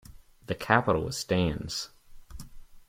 [0.47, 1.89] The capital is Stans.